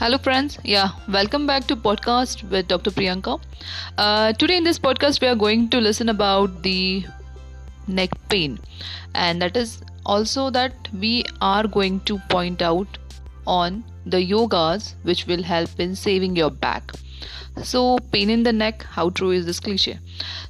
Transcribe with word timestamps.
Hello, 0.00 0.16
friends. 0.16 0.56
Yeah, 0.62 0.90
welcome 1.08 1.44
back 1.44 1.64
to 1.66 1.74
podcast 1.74 2.48
with 2.50 2.68
Dr. 2.68 2.92
Priyanka. 2.92 3.40
Uh, 3.98 4.32
today 4.32 4.56
in 4.56 4.62
this 4.62 4.78
podcast, 4.78 5.20
we 5.20 5.26
are 5.26 5.34
going 5.34 5.68
to 5.70 5.80
listen 5.80 6.08
about 6.08 6.62
the 6.62 7.04
neck 7.88 8.10
pain, 8.28 8.60
and 9.16 9.42
that 9.42 9.56
is 9.56 9.82
also 10.06 10.50
that 10.50 10.88
we 10.92 11.24
are 11.40 11.66
going 11.66 11.98
to 12.10 12.18
point 12.28 12.62
out 12.62 12.98
on 13.44 13.82
the 14.06 14.18
yogas 14.18 14.94
which 15.02 15.26
will 15.26 15.42
help 15.42 15.80
in 15.80 15.96
saving 15.96 16.36
your 16.36 16.50
back. 16.50 16.92
So, 17.64 17.98
pain 18.12 18.30
in 18.30 18.44
the 18.44 18.52
neck, 18.52 18.84
how 18.84 19.10
true 19.10 19.32
is 19.32 19.46
this 19.46 19.58
cliche? 19.58 19.98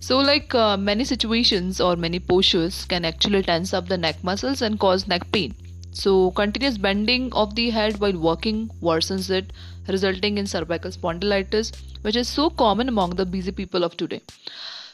So, 0.00 0.18
like 0.18 0.56
uh, 0.56 0.76
many 0.76 1.04
situations 1.04 1.80
or 1.80 1.94
many 1.94 2.18
postures 2.18 2.84
can 2.86 3.04
actually 3.04 3.44
tense 3.44 3.72
up 3.72 3.86
the 3.86 3.96
neck 3.96 4.24
muscles 4.24 4.60
and 4.60 4.80
cause 4.80 5.06
neck 5.06 5.30
pain 5.30 5.54
so, 5.96 6.30
continuous 6.32 6.76
bending 6.76 7.32
of 7.32 7.54
the 7.54 7.70
head 7.70 7.98
while 8.00 8.18
walking 8.18 8.70
worsens 8.82 9.30
it, 9.30 9.50
resulting 9.88 10.36
in 10.36 10.46
cervical 10.46 10.90
spondylitis, 10.90 11.72
which 12.02 12.16
is 12.16 12.28
so 12.28 12.50
common 12.50 12.90
among 12.90 13.14
the 13.16 13.24
busy 13.24 13.50
people 13.50 13.82
of 13.82 13.96
today. 13.96 14.20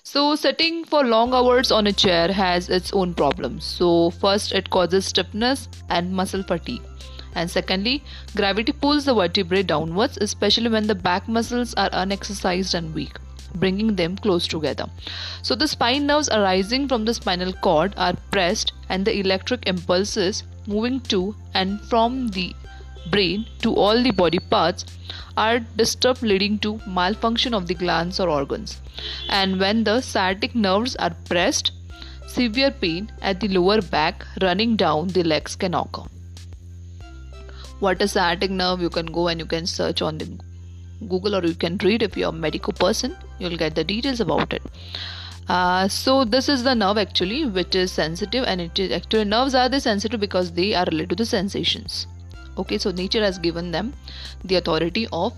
So, 0.05 0.37
sitting 0.37 0.85
for 0.85 1.03
long 1.03 1.35
hours 1.35 1.73
on 1.73 1.89
a 1.89 1.93
chair 1.93 2.31
has 2.31 2.69
its 2.69 2.93
own 2.93 3.15
problems. 3.15 3.65
So, 3.65 4.11
first, 4.11 4.53
it 4.53 4.71
causes 4.71 5.07
stiffness 5.07 5.69
and 5.91 6.13
muscle 6.13 6.45
fatigue. 6.45 6.83
And 7.35 7.51
secondly, 7.51 8.05
gravity 8.37 8.71
pulls 8.71 9.05
the 9.05 9.15
vertebrae 9.15 9.65
downwards, 9.65 10.19
especially 10.19 10.69
when 10.69 10.87
the 10.87 10.95
back 10.95 11.27
muscles 11.27 11.75
are 11.75 11.91
unexercised 11.91 12.75
and 12.75 12.95
weak 12.95 13.19
bringing 13.57 13.97
them 13.97 14.17
close 14.17 14.47
together. 14.47 14.87
So, 15.43 15.55
the 15.57 15.69
spine 15.69 16.07
nerves 16.07 16.31
arising 16.31 16.89
from 16.89 17.05
the 17.05 17.13
spinal 17.13 17.53
cord 17.53 17.93
are 17.97 18.15
pressed, 18.31 18.73
and 18.89 19.05
the 19.05 19.19
electric 19.19 19.67
impulses 19.67 20.43
moving 20.67 21.01
to 21.13 21.35
and 21.55 21.81
from 21.83 22.29
the 22.29 22.55
brain 23.11 23.47
to 23.61 23.75
all 23.75 24.03
the 24.03 24.11
body 24.11 24.39
parts 24.39 24.85
are 25.37 25.59
disturbed 25.77 26.23
leading 26.23 26.59
to 26.59 26.81
malfunction 26.87 27.55
of 27.55 27.67
the 27.67 27.75
glands 27.75 28.21
or 28.21 28.29
organs. 28.29 28.81
And 29.29 29.59
when 29.59 29.85
the 29.85 30.01
sciatic 30.01 30.55
nerves 30.55 30.97
are 30.97 31.15
pressed 31.29 31.73
severe 32.27 32.71
pain 32.71 33.11
at 33.21 33.41
the 33.41 33.49
lower 33.49 33.83
back 33.83 34.27
running 34.41 34.77
down 34.77 35.09
the 35.09 35.23
legs 35.23 35.57
can 35.57 35.75
occur. 35.75 36.05
What 37.81 38.01
is 38.01 38.13
sciatic 38.13 38.51
nerve? 38.51 38.81
You 38.81 38.91
can 38.91 39.07
go 39.07 39.29
and 39.29 39.41
you 39.41 39.47
can 39.47 39.67
search 39.67 40.03
on 40.03 40.19
the 40.19 40.29
google 41.09 41.35
or 41.35 41.45
you 41.45 41.55
can 41.55 41.77
read 41.79 42.03
if 42.03 42.17
you're 42.17 42.29
a 42.29 42.33
medical 42.33 42.73
person. 42.73 43.17
You'll 43.39 43.57
get 43.57 43.75
the 43.75 43.85
details 43.85 44.21
about 44.21 44.53
it 44.53 44.63
uh, 45.49 45.89
so 45.89 46.25
this 46.25 46.49
is 46.49 46.63
the 46.63 46.75
nerve 46.75 46.99
actually 46.99 47.45
which 47.45 47.75
is 47.75 47.93
sensitive 47.93 48.45
and 48.47 48.61
it 48.61 48.79
is 48.79 48.93
actually 48.93 49.25
nerves 49.25 49.55
are 49.55 49.69
the 49.69 49.81
sensitive 49.81 50.21
because 50.21 50.53
they 50.53 50.75
are 50.75 50.85
related 50.87 51.11
to 51.11 51.17
the 51.17 51.27
sensations. 51.27 52.07
Okay 52.57 52.79
so 52.79 52.91
nature 52.91 53.23
has 53.23 53.39
given 53.39 53.71
them 53.71 53.93
the 54.45 54.57
authority 54.57 55.09
of 55.13 55.33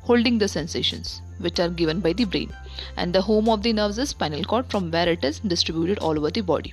holding 0.00 0.38
the 0.38 0.48
sensations 0.48 1.20
which 1.38 1.60
are 1.60 1.68
given 1.68 2.00
by 2.00 2.12
the 2.12 2.24
brain. 2.24 2.52
And 2.96 3.14
the 3.14 3.22
home 3.22 3.48
of 3.48 3.62
the 3.62 3.72
nerves 3.72 3.98
is 3.98 4.10
spinal 4.10 4.44
cord 4.44 4.70
from 4.70 4.90
where 4.90 5.08
it 5.08 5.24
is 5.24 5.40
distributed 5.40 5.98
all 5.98 6.18
over 6.18 6.30
the 6.30 6.40
body 6.40 6.72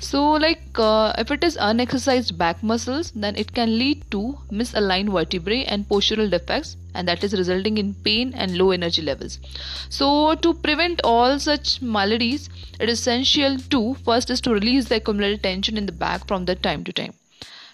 so, 0.00 0.32
like 0.32 0.78
uh, 0.78 1.12
if 1.18 1.32
it 1.32 1.42
is 1.42 1.56
unexercised 1.56 2.38
back 2.38 2.62
muscles, 2.62 3.10
then 3.16 3.34
it 3.34 3.52
can 3.52 3.78
lead 3.78 4.08
to 4.12 4.38
misaligned 4.50 5.10
vertebrae 5.10 5.64
and 5.64 5.88
postural 5.88 6.30
defects, 6.30 6.76
and 6.94 7.08
that 7.08 7.24
is 7.24 7.32
resulting 7.32 7.78
in 7.78 7.94
pain 7.94 8.32
and 8.34 8.56
low 8.56 8.70
energy 8.70 9.02
levels. 9.02 9.40
So, 9.88 10.36
to 10.36 10.54
prevent 10.54 11.00
all 11.02 11.40
such 11.40 11.82
maladies, 11.82 12.48
it 12.78 12.88
is 12.88 13.00
essential 13.00 13.58
to 13.70 13.94
first 14.04 14.30
is 14.30 14.40
to 14.42 14.54
release 14.54 14.84
the 14.84 14.96
accumulated 14.96 15.42
tension 15.42 15.76
in 15.76 15.86
the 15.86 15.92
back 15.92 16.28
from 16.28 16.44
the 16.44 16.54
time 16.54 16.84
to 16.84 16.92
time, 16.92 17.14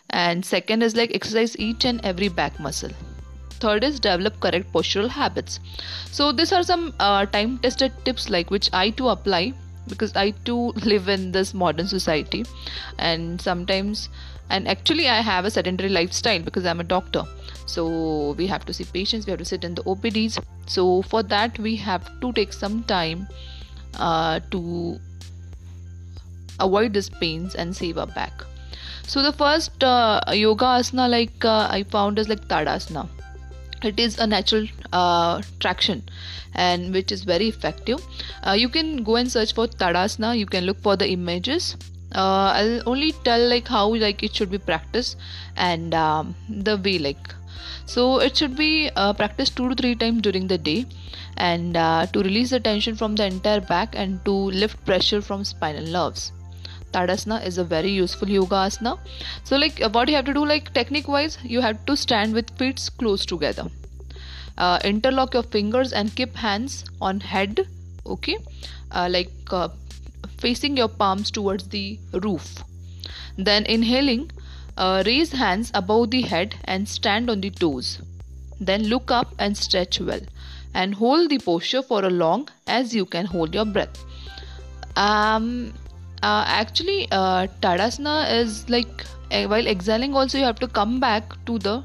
and 0.08 0.46
second 0.46 0.82
is 0.82 0.96
like 0.96 1.14
exercise 1.14 1.58
each 1.58 1.84
and 1.84 2.02
every 2.04 2.28
back 2.28 2.58
muscle. 2.58 2.90
Third 3.60 3.84
is 3.84 4.00
develop 4.00 4.40
correct 4.40 4.72
postural 4.72 5.08
habits. 5.08 5.60
So 6.10 6.32
these 6.32 6.52
are 6.52 6.62
some 6.62 6.94
uh, 6.98 7.26
time 7.26 7.58
tested 7.58 7.92
tips 8.04 8.28
like 8.28 8.50
which 8.50 8.68
i 8.72 8.90
too 8.90 9.08
apply 9.08 9.54
because 9.88 10.14
I 10.16 10.30
too 10.44 10.72
live 10.84 11.08
in 11.08 11.32
this 11.32 11.54
modern 11.54 11.88
society. 11.88 12.44
And 12.98 13.40
sometimes 13.40 14.08
and 14.50 14.68
actually 14.68 15.08
I 15.08 15.20
have 15.20 15.44
a 15.44 15.50
sedentary 15.50 15.88
lifestyle 15.88 16.40
because 16.40 16.66
I'm 16.66 16.80
a 16.80 16.84
doctor. 16.84 17.24
So 17.66 18.32
we 18.32 18.46
have 18.46 18.64
to 18.66 18.74
see 18.74 18.84
patients 18.84 19.26
we 19.26 19.30
have 19.30 19.38
to 19.38 19.44
sit 19.44 19.64
in 19.64 19.74
the 19.74 19.82
OPDs 19.84 20.42
so 20.66 21.02
for 21.02 21.22
that 21.22 21.58
we 21.58 21.76
have 21.76 22.08
to 22.20 22.32
take 22.32 22.52
some 22.52 22.82
time 22.84 23.26
uh, 23.98 24.40
to 24.50 24.98
avoid 26.60 26.92
these 26.92 27.08
pains 27.08 27.54
and 27.54 27.74
save 27.74 27.98
our 27.98 28.06
back. 28.06 28.32
So 29.06 29.22
the 29.22 29.32
first 29.32 29.82
uh, 29.82 30.20
yoga 30.32 30.64
asana 30.64 31.08
like 31.10 31.44
uh, 31.44 31.68
I 31.70 31.82
found 31.84 32.18
is 32.18 32.28
like 32.28 32.46
Tadasana 32.48 33.08
it 33.84 34.00
is 34.00 34.18
a 34.18 34.26
natural 34.26 34.66
uh, 34.92 35.42
traction 35.60 36.02
and 36.54 36.92
which 36.92 37.12
is 37.12 37.24
very 37.24 37.48
effective. 37.48 38.00
Uh, 38.46 38.52
you 38.52 38.68
can 38.68 39.02
go 39.02 39.16
and 39.16 39.30
search 39.30 39.54
for 39.54 39.66
tadasana 39.66 40.36
you 40.38 40.46
can 40.46 40.64
look 40.64 40.80
for 40.82 40.96
the 40.96 41.08
images. 41.08 41.76
Uh, 42.14 42.52
i'll 42.58 42.88
only 42.88 43.10
tell 43.24 43.48
like 43.48 43.66
how 43.66 43.86
like 43.94 44.22
it 44.22 44.34
should 44.34 44.50
be 44.50 44.58
practiced 44.58 45.16
and 45.56 45.94
um, 45.94 46.34
the 46.48 46.76
way 46.76 46.98
like. 46.98 47.34
So 47.86 48.20
it 48.20 48.36
should 48.36 48.56
be 48.56 48.90
uh, 48.96 49.12
practiced 49.12 49.56
two 49.56 49.68
to 49.68 49.74
three 49.74 49.94
times 49.94 50.22
during 50.22 50.46
the 50.46 50.58
day 50.58 50.86
and 51.36 51.76
uh, 51.76 52.06
to 52.06 52.20
release 52.20 52.50
the 52.50 52.60
tension 52.60 52.94
from 52.94 53.16
the 53.16 53.26
entire 53.26 53.60
back 53.60 53.94
and 53.94 54.24
to 54.24 54.32
lift 54.32 54.84
pressure 54.86 55.20
from 55.20 55.44
spinal 55.44 55.86
nerves 55.86 56.32
tadasana 56.96 57.44
is 57.50 57.58
a 57.58 57.64
very 57.76 57.90
useful 57.90 58.34
yoga 58.38 58.60
asana 58.66 58.98
so 59.44 59.56
like 59.64 59.80
uh, 59.82 59.90
what 59.96 60.08
you 60.08 60.16
have 60.20 60.28
to 60.32 60.36
do 60.40 60.44
like 60.54 60.72
technique 60.80 61.08
wise 61.16 61.38
you 61.54 61.60
have 61.68 61.84
to 61.86 61.96
stand 61.96 62.34
with 62.34 62.50
feet 62.58 62.90
close 62.98 63.24
together. 63.26 63.66
Uh, 64.56 64.78
interlock 64.84 65.34
your 65.34 65.42
fingers 65.42 65.92
and 65.92 66.14
keep 66.14 66.36
hands 66.36 66.84
on 67.00 67.20
head 67.20 67.66
okay? 68.06 68.36
Uh, 68.90 69.08
like 69.10 69.32
uh, 69.50 69.68
facing 70.38 70.76
your 70.76 70.88
palms 70.88 71.30
towards 71.30 71.68
the 71.68 71.98
roof. 72.12 72.62
Then 73.36 73.66
inhaling 73.66 74.30
uh, 74.76 75.02
raise 75.06 75.32
hands 75.32 75.70
above 75.74 76.10
the 76.10 76.22
head 76.22 76.54
and 76.64 76.88
stand 76.88 77.30
on 77.30 77.40
the 77.40 77.50
toes. 77.50 78.00
Then 78.60 78.84
look 78.84 79.10
up 79.10 79.34
and 79.38 79.56
stretch 79.56 80.00
well. 80.00 80.20
And 80.72 80.94
hold 80.94 81.30
the 81.30 81.38
posture 81.38 81.82
for 81.82 82.04
a 82.04 82.10
long 82.10 82.48
as 82.66 82.94
you 82.94 83.06
can 83.06 83.26
hold 83.26 83.54
your 83.54 83.64
breath. 83.64 84.04
Um 84.96 85.74
uh, 86.28 86.44
actually 86.46 87.06
uh, 87.12 87.46
tadasana 87.60 88.16
is 88.40 88.68
like 88.74 89.04
uh, 89.30 89.44
while 89.52 89.66
exhaling 89.66 90.14
also 90.14 90.38
you 90.38 90.44
have 90.44 90.60
to 90.64 90.68
come 90.68 90.98
back 91.00 91.34
to 91.46 91.58
the 91.58 91.82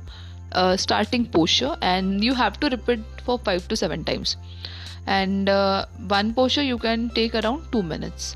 uh, 0.53 0.75
starting 0.77 1.25
posture 1.25 1.75
and 1.81 2.23
you 2.23 2.33
have 2.33 2.59
to 2.59 2.69
repeat 2.69 2.99
for 3.25 3.37
5 3.39 3.67
to 3.67 3.75
7 3.75 4.03
times. 4.03 4.37
And 5.05 5.49
uh, 5.49 5.85
one 6.07 6.33
posture 6.33 6.63
you 6.63 6.77
can 6.77 7.09
take 7.09 7.35
around 7.35 7.71
2 7.71 7.83
minutes. 7.83 8.35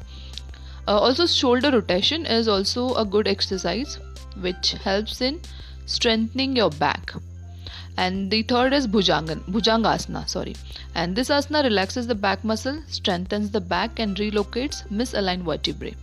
Uh, 0.88 0.98
also 1.00 1.26
shoulder 1.26 1.72
rotation 1.72 2.26
is 2.26 2.48
also 2.48 2.94
a 2.96 3.06
good 3.06 3.28
exercise 3.28 4.00
which 4.42 4.72
helps 4.88 5.22
in 5.22 5.40
strengthening 5.86 6.56
your 6.56 6.70
back 6.72 7.14
and 7.98 8.32
the 8.32 8.42
third 8.44 8.74
is 8.74 8.88
bhujangan 8.88 9.42
bhujangasana 9.56 10.28
sorry. 10.28 10.56
And 10.96 11.16
this 11.16 11.30
asana 11.30 11.64
relaxes 11.64 12.08
the 12.08 12.16
back 12.16 12.44
muscle 12.44 12.82
strengthens 12.88 13.52
the 13.52 13.62
back 13.62 14.00
and 14.00 14.18
relocates 14.18 14.88
misaligned 14.90 15.44
vertebrae. 15.44 15.96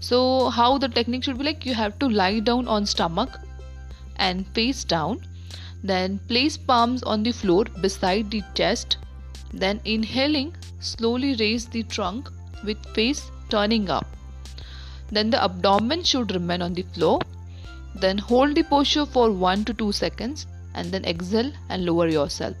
So 0.00 0.50
how 0.50 0.78
the 0.78 0.88
technique 0.88 1.24
should 1.24 1.38
be 1.38 1.44
like 1.44 1.64
you 1.64 1.74
have 1.74 1.98
to 2.00 2.08
lie 2.08 2.40
down 2.40 2.68
on 2.68 2.86
stomach 2.86 3.40
and 4.16 4.46
face 4.48 4.84
down. 4.84 5.20
Then 5.82 6.18
place 6.28 6.58
palms 6.58 7.02
on 7.02 7.22
the 7.22 7.32
floor 7.32 7.64
beside 7.80 8.30
the 8.30 8.42
chest. 8.54 8.98
Then 9.52 9.80
inhaling 9.84 10.54
slowly 10.78 11.34
raise 11.36 11.66
the 11.66 11.82
trunk 11.84 12.28
with 12.64 12.84
face 12.94 13.30
turning 13.48 13.88
up. 13.88 14.06
Then 15.10 15.30
the 15.30 15.42
abdomen 15.42 16.04
should 16.04 16.32
remain 16.32 16.60
on 16.62 16.74
the 16.74 16.82
floor. 16.82 17.20
Then 17.94 18.18
hold 18.18 18.54
the 18.54 18.62
posture 18.62 19.06
for 19.06 19.32
1 19.32 19.64
to 19.64 19.74
2 19.74 19.92
seconds 19.92 20.46
and 20.74 20.92
then 20.92 21.04
exhale 21.04 21.52
and 21.68 21.84
lower 21.84 22.08
yourself. 22.08 22.56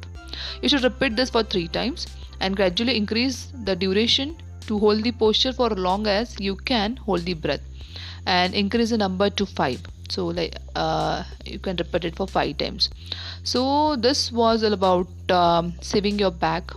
You 0.62 0.68
should 0.68 0.84
repeat 0.84 1.16
this 1.16 1.30
for 1.30 1.42
3 1.42 1.68
times 1.68 2.06
and 2.40 2.56
gradually 2.56 2.96
increase 2.96 3.52
the 3.64 3.76
duration 3.76 4.36
to 4.66 4.78
hold 4.78 5.02
the 5.02 5.12
posture 5.12 5.52
for 5.52 5.72
as 5.72 5.78
long 5.78 6.06
as 6.06 6.38
you 6.38 6.56
can 6.56 6.96
hold 6.96 7.22
the 7.22 7.34
breath 7.34 7.60
and 8.26 8.54
increase 8.54 8.90
the 8.90 8.98
number 8.98 9.30
to 9.30 9.46
5 9.46 9.80
so 10.08 10.26
like 10.26 10.56
uh, 10.74 11.22
you 11.44 11.58
can 11.58 11.76
repeat 11.76 12.04
it 12.04 12.16
for 12.16 12.26
5 12.26 12.58
times. 12.58 12.90
So 13.44 13.96
this 13.96 14.32
was 14.32 14.64
all 14.64 14.72
about 14.72 15.08
um, 15.30 15.74
saving 15.80 16.18
your 16.18 16.32
back 16.32 16.72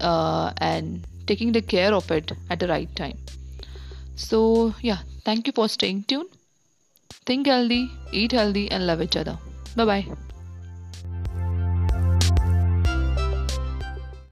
uh, 0.00 0.52
and 0.58 1.06
taking 1.26 1.52
the 1.52 1.62
care 1.62 1.92
of 1.92 2.10
it 2.10 2.32
at 2.50 2.60
the 2.60 2.68
right 2.68 2.94
time. 2.96 3.18
So 4.14 4.74
yeah 4.80 4.98
thank 5.24 5.46
you 5.46 5.52
for 5.52 5.68
staying 5.68 6.04
tuned. 6.04 6.30
Think 7.26 7.46
healthy 7.46 7.90
eat 8.12 8.32
healthy 8.32 8.70
and 8.70 8.86
love 8.86 9.02
each 9.02 9.16
other 9.16 9.38
Bye 9.76 9.84
bye. 9.84 10.25